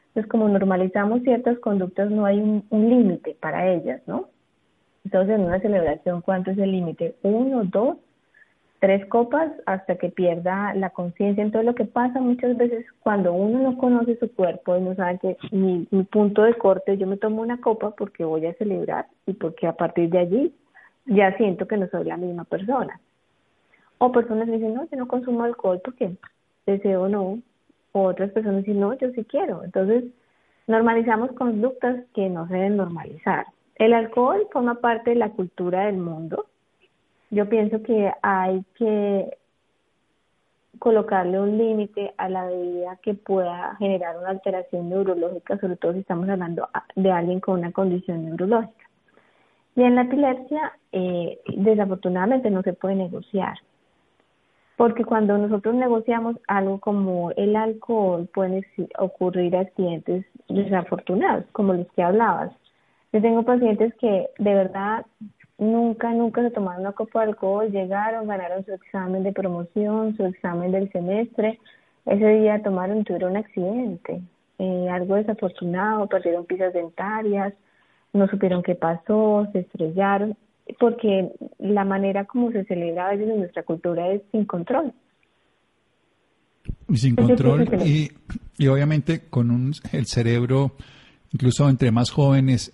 [0.08, 4.30] Entonces, como normalizamos ciertas conductas, no hay un, límite para ellas, ¿no?
[5.06, 7.16] Entonces, en una celebración, ¿cuánto es el límite?
[7.24, 7.98] ¿Uno, dos?
[8.82, 11.44] Tres copas hasta que pierda la conciencia.
[11.44, 15.20] Entonces lo que pasa muchas veces cuando uno no conoce su cuerpo y no sabe
[15.20, 19.06] que mi, mi punto de corte, yo me tomo una copa porque voy a celebrar
[19.28, 20.56] y porque a partir de allí
[21.06, 23.00] ya siento que no soy la misma persona.
[24.00, 26.18] O personas dicen, no, yo no consumo alcohol porque
[26.66, 27.38] deseo no.
[27.92, 29.64] O otras personas dicen, no, yo sí quiero.
[29.64, 30.06] Entonces
[30.66, 33.46] normalizamos conductas que no se deben normalizar.
[33.76, 36.48] El alcohol forma parte de la cultura del mundo
[37.32, 39.38] yo pienso que hay que
[40.80, 46.00] colocarle un límite a la bebida que pueda generar una alteración neurológica, sobre todo si
[46.00, 48.86] estamos hablando de alguien con una condición neurológica.
[49.76, 53.58] Y en la epilepsia, eh, desafortunadamente no se puede negociar,
[54.76, 58.66] porque cuando nosotros negociamos algo como el alcohol, pueden
[58.98, 62.52] ocurrir accidentes desafortunados, como los que hablabas.
[63.14, 65.06] Yo tengo pacientes que de verdad
[65.62, 70.26] nunca, nunca se tomaron una copa de alcohol, llegaron, ganaron su examen de promoción, su
[70.26, 71.60] examen del semestre,
[72.06, 74.22] ese día tomaron tuvieron un accidente,
[74.58, 77.54] eh, algo desafortunado, perdieron piezas dentarias,
[78.12, 80.36] no supieron qué pasó, se estrellaron,
[80.80, 84.94] porque la manera como se celebra a veces en nuestra cultura es sin control.
[86.90, 88.12] Y sin control y,
[88.58, 90.72] y obviamente con un, el cerebro,
[91.32, 92.74] incluso entre más jóvenes,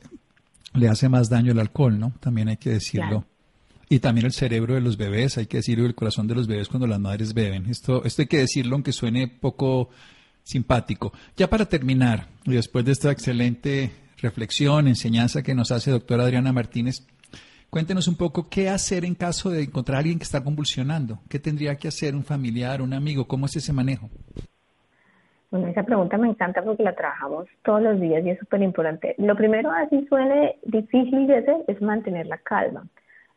[0.74, 2.14] le hace más daño el alcohol, ¿no?
[2.20, 3.26] También hay que decirlo.
[3.90, 6.68] Y también el cerebro de los bebés, hay que decirlo, el corazón de los bebés
[6.68, 7.70] cuando las madres beben.
[7.70, 9.90] Esto, esto hay que decirlo, aunque suene poco
[10.44, 11.14] simpático.
[11.38, 16.52] Ya para terminar, y después de esta excelente reflexión, enseñanza que nos hace doctora Adriana
[16.52, 17.06] Martínez,
[17.70, 21.22] cuéntenos un poco qué hacer en caso de encontrar a alguien que está convulsionando.
[21.30, 23.28] ¿Qué tendría que hacer un familiar, un amigo?
[23.28, 24.10] ¿Cómo es ese manejo?
[25.50, 29.16] Bueno, esa pregunta me encanta porque la trabajamos todos los días y es súper importante.
[29.18, 32.86] Lo primero, así suene difícil de hacer, es mantener la calma,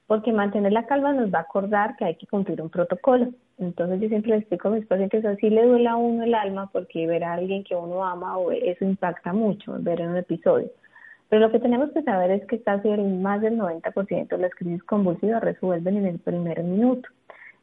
[0.09, 3.29] porque mantener la calma nos va a acordar que hay que cumplir un protocolo.
[3.59, 6.69] Entonces yo siempre les explico a mis pacientes, así le duele a uno el alma
[6.73, 10.69] porque ver a alguien que uno ama o eso impacta mucho, ver en un episodio.
[11.29, 14.83] Pero lo que tenemos que saber es que casi más del 90% de las crisis
[14.83, 17.09] convulsivas resuelven en el primer minuto.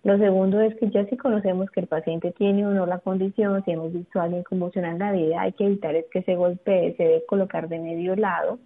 [0.04, 3.64] Lo segundo es que ya si conocemos que el paciente tiene o no la condición,
[3.66, 6.36] si hemos visto a alguien convulsionar en la vida, hay que evitar es que se
[6.36, 8.60] golpee, se debe colocar de medio lado,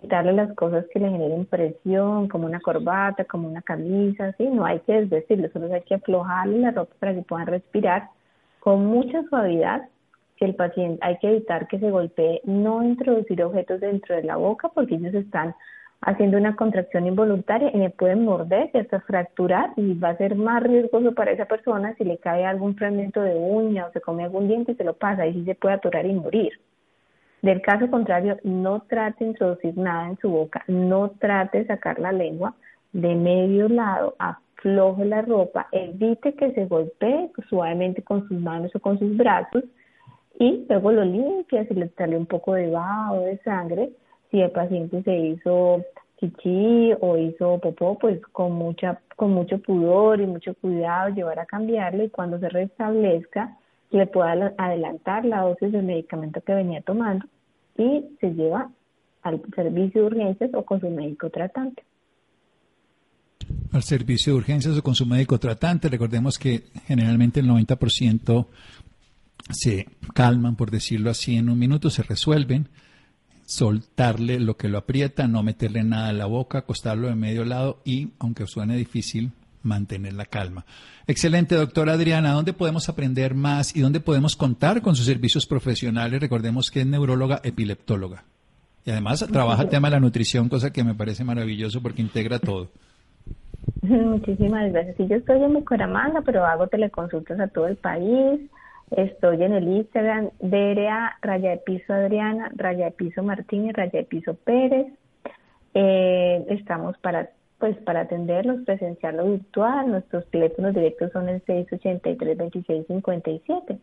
[0.00, 4.46] quitarle las cosas que le generen presión, como una corbata, como una camisa, ¿sí?
[4.46, 8.08] no hay que desvestirlo, solo hay que aflojarle la ropa para que puedan respirar
[8.60, 9.88] con mucha suavidad.
[10.38, 14.36] Si el paciente hay que evitar que se golpee, no introducir objetos dentro de la
[14.36, 15.54] boca porque ellos están
[16.02, 20.34] haciendo una contracción involuntaria y le pueden morder y hasta fracturar y va a ser
[20.34, 24.24] más riesgoso para esa persona si le cae algún fragmento de uña o se come
[24.24, 26.52] algún diente y se lo pasa y sí se puede atorar y morir.
[27.42, 31.98] Del caso contrario, no trate de introducir nada en su boca, no trate de sacar
[31.98, 32.54] la lengua
[32.92, 38.80] de medio lado, afloje la ropa, evite que se golpee suavemente con sus manos o
[38.80, 39.64] con sus brazos
[40.38, 43.90] y luego lo limpia si le sale un poco de vaho de sangre
[44.30, 45.84] si el paciente se hizo
[46.18, 51.46] chichi o hizo popó, pues con mucha con mucho pudor y mucho cuidado llevar a
[51.46, 53.58] cambiarlo y cuando se restablezca
[53.90, 57.26] le pueda adelantar la dosis del medicamento que venía tomando
[57.76, 58.70] y se lleva
[59.22, 61.82] al servicio de urgencias o con su médico tratante.
[63.72, 68.46] Al servicio de urgencias o con su médico tratante, recordemos que generalmente el 90%
[69.50, 72.68] se calman, por decirlo así, en un minuto, se resuelven
[73.50, 77.80] soltarle lo que lo aprieta, no meterle nada en la boca, acostarlo de medio lado
[77.84, 79.32] y, aunque suene difícil,
[79.64, 80.64] mantener la calma.
[81.08, 82.30] Excelente, doctora Adriana.
[82.30, 86.20] ¿Dónde podemos aprender más y dónde podemos contar con sus servicios profesionales?
[86.20, 88.22] Recordemos que es neuróloga epileptóloga.
[88.84, 92.38] Y además trabaja el tema de la nutrición, cosa que me parece maravilloso porque integra
[92.38, 92.70] todo.
[93.82, 94.96] Muchísimas gracias.
[94.96, 98.40] Sí, yo estoy en Bucaramanga, pero hago teleconsultas a todo el país.
[98.90, 104.04] Estoy en el Instagram, DRA, raya de piso Adriana, raya de piso Martínez, raya de
[104.04, 104.92] piso Pérez.
[105.74, 109.88] Eh, estamos para pues para atenderlos presencial o virtual.
[109.90, 113.78] Nuestros teléfonos directos son el 683-2657.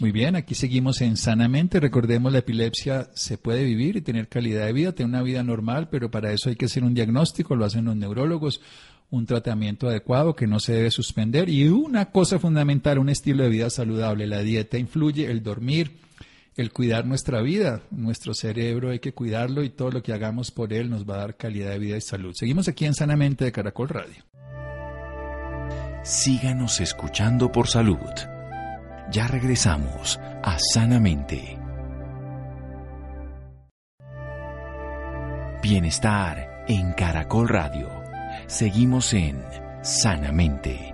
[0.00, 1.78] Muy bien, aquí seguimos en Sanamente.
[1.78, 5.88] Recordemos, la epilepsia se puede vivir y tener calidad de vida, tener una vida normal,
[5.88, 8.60] pero para eso hay que hacer un diagnóstico, lo hacen los neurólogos,
[9.10, 13.50] un tratamiento adecuado que no se debe suspender y una cosa fundamental, un estilo de
[13.50, 14.26] vida saludable.
[14.26, 15.92] La dieta influye, el dormir,
[16.56, 20.72] el cuidar nuestra vida, nuestro cerebro hay que cuidarlo y todo lo que hagamos por
[20.72, 22.32] él nos va a dar calidad de vida y salud.
[22.34, 24.24] Seguimos aquí en Sanamente de Caracol Radio.
[26.04, 27.96] Síganos escuchando por salud.
[29.10, 31.58] Ya regresamos a Sanamente.
[35.62, 37.88] Bienestar en Caracol Radio.
[38.48, 39.42] Seguimos en
[39.80, 40.92] Sanamente.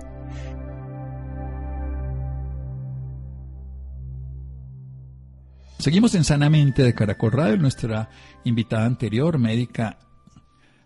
[5.81, 7.57] Seguimos en Sanamente de Caracol Radio.
[7.57, 8.11] Nuestra
[8.45, 9.99] invitada anterior, médica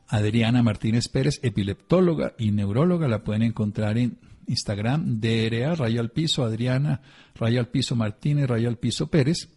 [0.08, 6.44] Adriana Martínez Pérez, epileptóloga y neuróloga, la pueden encontrar en Instagram, DRA, rayo al piso,
[6.44, 7.02] Adriana,
[7.34, 9.48] rayo al piso Martínez, rayo al piso Pérez,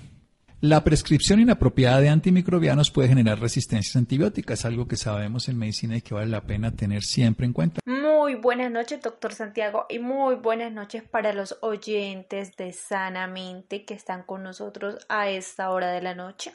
[0.63, 6.03] La prescripción inapropiada de antimicrobianos puede generar resistencias antibióticas, algo que sabemos en medicina y
[6.03, 7.81] que vale la pena tener siempre en cuenta.
[7.87, 13.95] Muy buenas noches, doctor Santiago, y muy buenas noches para los oyentes de Sanamente que
[13.95, 16.53] están con nosotros a esta hora de la noche.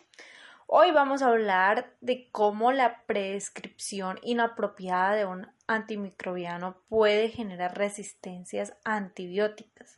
[0.67, 8.75] Hoy vamos a hablar de cómo la prescripción inapropiada de un antimicrobiano puede generar resistencias
[8.83, 9.97] antibióticas.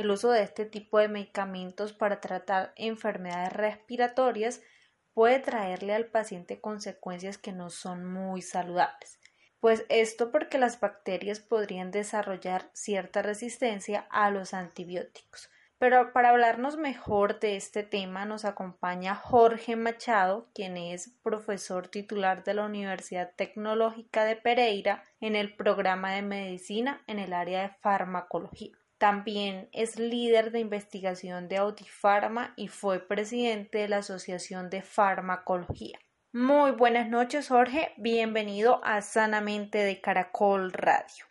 [0.00, 4.62] El uso de este tipo de medicamentos para tratar enfermedades respiratorias
[5.12, 9.20] puede traerle al paciente consecuencias que no son muy saludables.
[9.60, 15.50] Pues esto porque las bacterias podrían desarrollar cierta resistencia a los antibióticos.
[15.76, 22.42] Pero para hablarnos mejor de este tema nos acompaña Jorge Machado, quien es profesor titular
[22.42, 27.74] de la Universidad Tecnológica de Pereira en el programa de medicina en el área de
[27.82, 28.79] farmacología.
[29.00, 35.98] También es líder de investigación de Autifarma y fue presidente de la Asociación de Farmacología.
[36.34, 37.94] Muy buenas noches, Jorge.
[37.96, 41.24] Bienvenido a Sanamente de Caracol Radio.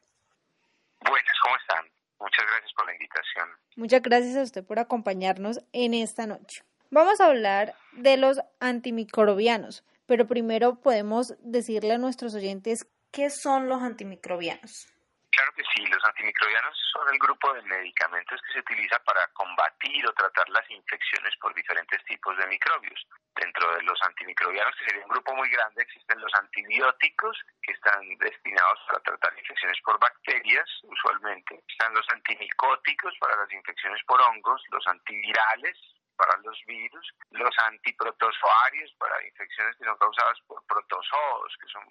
[1.01, 1.86] Buenas, ¿cómo están?
[2.20, 3.49] Muchas gracias por la invitación.
[3.76, 6.63] Muchas gracias a usted por acompañarnos en esta noche.
[6.89, 13.70] Vamos a hablar de los antimicrobianos, pero primero podemos decirle a nuestros oyentes qué son
[13.70, 14.91] los antimicrobianos.
[15.39, 20.05] Claro que sí, los antimicrobianos son el grupo de medicamentos que se utiliza para combatir
[20.05, 23.07] o tratar las infecciones por diferentes tipos de microbios.
[23.37, 28.03] Dentro de los antimicrobianos, que sería un grupo muy grande, existen los antibióticos, que están
[28.17, 31.63] destinados para tratar infecciones por bacterias, usualmente.
[31.69, 35.77] Están los antimicóticos para las infecciones por hongos, los antivirales,
[36.20, 41.84] para los virus, los antiprotozoarios para infecciones que son causadas por protozoos, que son,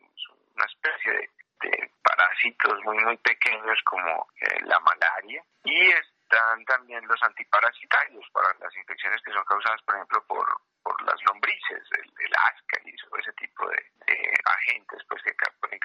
[0.55, 7.21] una especie de, parásitos muy muy pequeños como eh, la malaria, y están también los
[7.23, 10.47] antiparasitarios para las infecciones que son causadas, por ejemplo, por,
[10.83, 13.83] por las lombrices, el, el ascaris o ese tipo de,
[14.45, 15.35] agentes pues que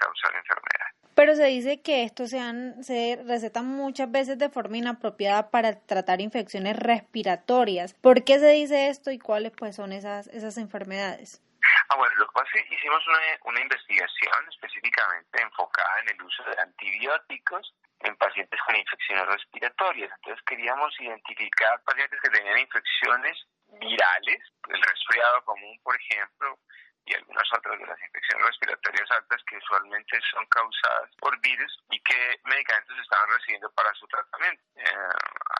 [0.04, 0.94] causar enfermedad.
[1.16, 2.40] Pero se dice que estos se,
[2.84, 7.94] se recetan muchas veces de forma inapropiada para tratar infecciones respiratorias.
[7.94, 11.42] ¿Por qué se dice esto y cuáles pues son esas, esas enfermedades?
[11.90, 16.22] Ah, bueno, lo que pasa es que hicimos una, una investigación específicamente enfocada en el
[16.24, 20.12] uso de antibióticos en pacientes con infecciones respiratorias.
[20.16, 23.38] Entonces queríamos identificar pacientes que tenían infecciones
[23.80, 26.60] virales, el resfriado común, por ejemplo,
[27.06, 32.02] y algunas otras de las infecciones respiratorias altas que usualmente son causadas por virus y
[32.02, 34.64] qué medicamentos estaban recibiendo para su tratamiento.
[34.76, 35.10] Eh,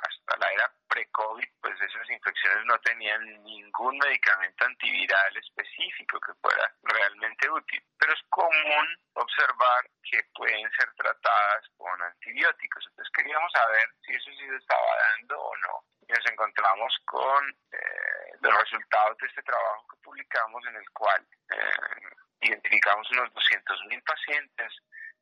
[0.04, 6.72] hasta la era pre-COVID, pues esas infecciones no tenían ningún medicamento antiviral específico que fuera
[6.84, 7.84] realmente útil.
[7.98, 12.86] Pero es común observar que pueden ser tratadas con antibióticos.
[12.90, 15.84] Entonces queríamos saber si eso sí se estaba dando o no.
[16.08, 21.26] Y nos encontramos con eh, los resultados de este trabajo que publicamos en el cual
[21.52, 24.72] eh, identificamos unos 200.000 pacientes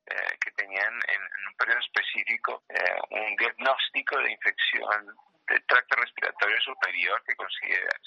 [0.08, 5.16] eh, que tenían en, un periodo específico eh, un diagnóstico de infección
[5.48, 7.34] del tracto respiratorio superior que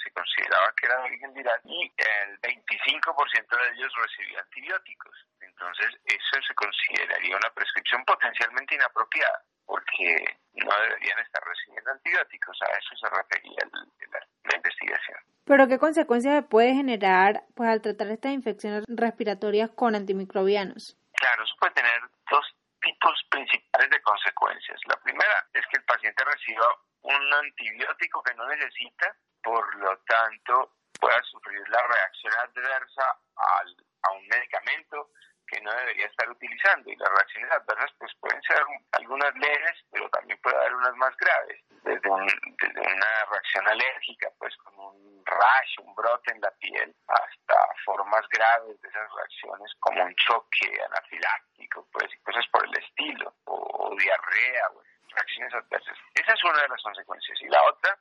[0.03, 5.27] se consideraba que era de origen viral y el 25% de ellos recibía antibióticos.
[5.41, 12.57] Entonces, eso se consideraría una prescripción potencialmente inapropiada porque no deberían estar recibiendo antibióticos.
[12.63, 15.19] A eso se refería la, investigación.
[15.45, 20.97] ¿Pero qué consecuencias puede generar pues, al tratar estas infecciones respiratorias con antimicrobianos?
[21.13, 22.01] Claro, eso puede tener
[22.31, 22.47] dos
[22.81, 24.81] tipos principales de consecuencias.
[24.87, 26.67] La primera es que el paciente reciba
[27.03, 33.05] un antibiótico que no necesita, por lo tanto pueda sufrir la reacción adversa
[33.37, 35.11] al, a un medicamento
[35.47, 40.09] que no debería estar utilizando y las reacciones adversas pues pueden ser algunas leves pero
[40.11, 41.61] también puede haber unas más graves.
[41.83, 48.27] Desde, una reacción alérgica pues con un rash, un brote en la piel hasta formas
[48.31, 53.95] graves de esas reacciones como un choque anafiláctico pues y cosas por el estilo o,
[53.99, 54.69] diarrea
[55.15, 55.97] reacciones adversas.
[56.15, 57.41] Esa es una de las consecuencias.
[57.43, 57.97] Y la otra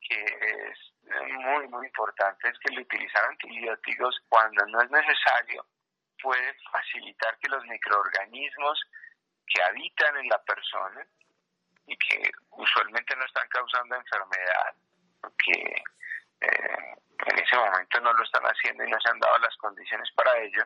[0.00, 0.78] que es
[1.32, 5.64] muy muy importante es que el utilizar antibióticos cuando no es necesario
[6.22, 8.80] puede facilitar que los microorganismos
[9.46, 11.06] que habitan en la persona
[11.86, 14.74] y que usualmente no están causando enfermedad,
[15.20, 15.82] porque
[16.40, 16.94] eh,
[17.26, 20.36] en ese momento no lo están haciendo y no se han dado las condiciones para
[20.38, 20.64] ello,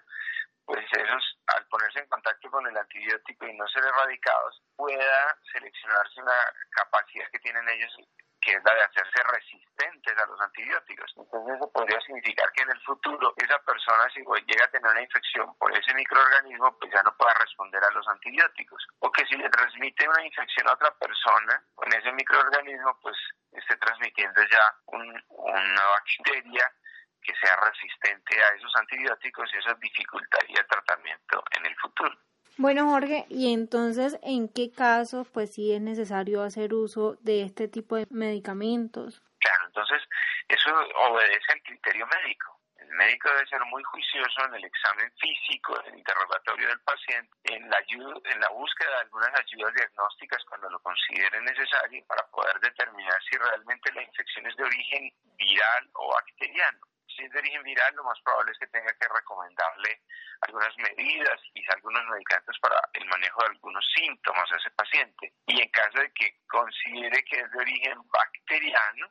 [0.64, 6.20] pues esos, al ponerse en contacto con el antibiótico y no ser erradicados, pueda seleccionarse
[6.20, 6.36] una
[6.70, 7.96] capacidad que tienen ellos
[8.42, 11.14] que es la de hacerse resistentes a los antibióticos.
[11.16, 15.00] Entonces eso podría significar que en el futuro esa persona si llega a tener una
[15.00, 18.86] infección por ese microorganismo, pues ya no pueda responder a los antibióticos.
[18.98, 23.16] O que si le transmite una infección a otra persona con ese microorganismo, pues
[23.52, 26.66] esté transmitiendo ya una bacteria
[27.22, 32.18] que sea resistente a esos antibióticos y eso dificultaría el tratamiento en el futuro.
[32.58, 37.66] Bueno, Jorge, y entonces, ¿en qué casos, pues sí es necesario hacer uso de este
[37.66, 39.22] tipo de medicamentos?
[39.38, 40.02] Claro, entonces,
[40.48, 40.70] eso
[41.08, 42.60] obedece al criterio médico.
[42.76, 47.32] El médico debe ser muy juicioso en el examen físico, en el interrogatorio del paciente,
[47.44, 52.26] en la, ayuda, en la búsqueda de algunas ayudas diagnósticas cuando lo considere necesario para
[52.28, 57.38] poder determinar si realmente la infección es de origen viral o bacteriano si es de
[57.38, 60.00] origen viral, lo más probable es que tenga que recomendarle
[60.42, 65.32] algunas medidas y algunos medicamentos para el manejo de algunos síntomas a ese paciente.
[65.46, 69.08] Y en caso de que considere que es de origen bacteriano,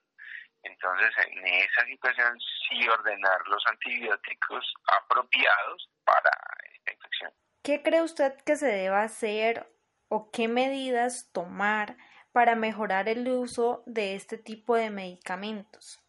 [0.64, 2.38] entonces en esa situación
[2.70, 6.32] sí ordenar los antibióticos apropiados para
[6.74, 7.34] esta infección.
[7.64, 9.68] ¿Qué cree usted que se deba hacer
[10.10, 11.98] o qué medidas tomar
[12.32, 16.01] para mejorar el uso de este tipo de medicamentos?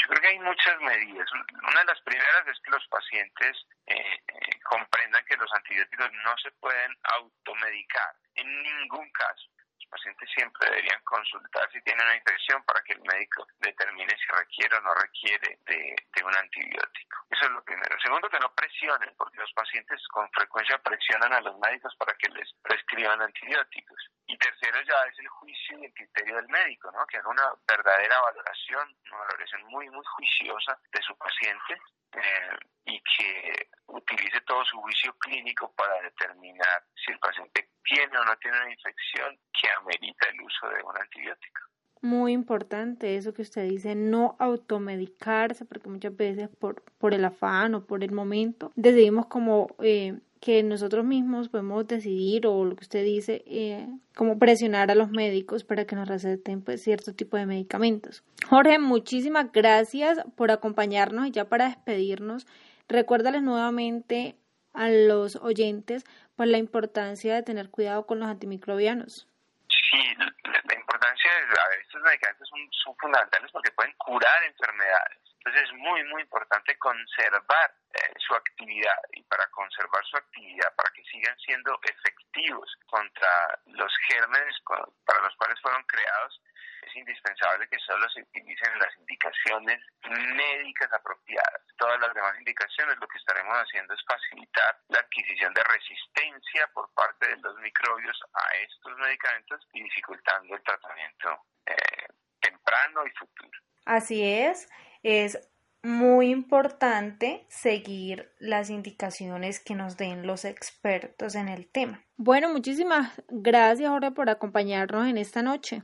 [0.00, 1.28] Yo creo que hay muchas medidas.
[1.32, 6.36] Una de las primeras es que los pacientes eh, eh, comprendan que los antibióticos no
[6.42, 9.50] se pueden automedicar en ningún caso.
[9.78, 14.26] Los pacientes siempre deberían consultar si tienen una infección para que el médico determine si
[14.26, 17.16] requiere o no requiere de, de un antibiótico.
[17.30, 17.96] Eso es lo primero.
[18.00, 22.28] Segundo, que no presionen, porque los pacientes con frecuencia presionan a los médicos para que
[22.30, 24.10] les prescriban antibióticos.
[24.26, 27.06] Y tercero ya es el juicio y el criterio del médico, ¿no?
[27.06, 31.74] Que haga una verdadera valoración, una valoración muy, muy juiciosa de su paciente
[32.12, 32.56] eh,
[32.86, 38.36] y que utilice todo su juicio clínico para determinar si el paciente tiene o no
[38.36, 41.60] tiene una infección que amerita el uso de un antibiótico.
[42.00, 47.74] Muy importante eso que usted dice, no automedicarse, porque muchas veces por, por el afán
[47.74, 52.82] o por el momento decidimos como eh, que nosotros mismos podemos decidir o lo que
[52.82, 57.38] usted dice, eh, como presionar a los médicos para que nos receten pues, cierto tipo
[57.38, 58.22] de medicamentos.
[58.46, 62.46] Jorge, muchísimas gracias por acompañarnos y ya para despedirnos,
[62.88, 64.36] recuérdales nuevamente
[64.74, 66.04] a los oyentes
[66.36, 69.26] pues, la importancia de tener cuidado con los antimicrobianos.
[69.70, 75.33] Sí, la importancia de, a ver, estos medicamentos son, son fundamentales porque pueden curar enfermedades.
[75.44, 80.90] Entonces es muy, muy importante conservar eh, su actividad y para conservar su actividad, para
[80.94, 84.56] que sigan siendo efectivos contra los gérmenes
[85.04, 86.40] para los cuales fueron creados,
[86.86, 91.60] es indispensable que solo se utilicen las indicaciones médicas apropiadas.
[91.76, 96.90] Todas las demás indicaciones lo que estaremos haciendo es facilitar la adquisición de resistencia por
[96.94, 102.06] parte de los microbios a estos medicamentos y dificultando el tratamiento eh,
[102.40, 103.58] temprano y futuro.
[103.86, 104.68] Así es,
[105.04, 105.38] es
[105.84, 112.02] muy importante seguir las indicaciones que nos den los expertos en el tema.
[112.16, 115.82] Bueno, muchísimas gracias Jorge por acompañarnos en esta noche.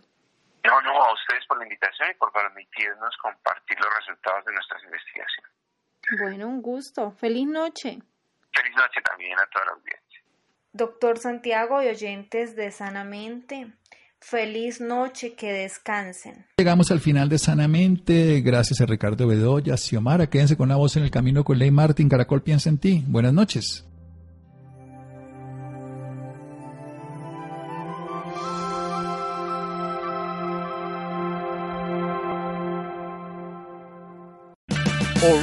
[0.64, 4.82] No, no, a ustedes por la invitación y por permitirnos compartir los resultados de nuestras
[4.84, 5.52] investigaciones.
[6.18, 7.12] Bueno, un gusto.
[7.12, 7.98] Feliz noche.
[8.52, 10.22] Feliz noche también a toda la audiencia.
[10.72, 13.72] Doctor Santiago y oyentes de Sanamente.
[14.20, 16.46] Feliz noche, que descansen.
[16.58, 18.40] Llegamos al final de Sanamente.
[18.42, 20.28] Gracias a Ricardo Bedoya, Xiomara.
[20.28, 22.08] Quédense con la voz en el camino con Ley Martín.
[22.08, 23.02] Caracol piensa en ti.
[23.08, 23.84] Buenas noches.